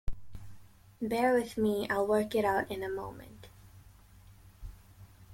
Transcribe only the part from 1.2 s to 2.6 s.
with me; I'll work it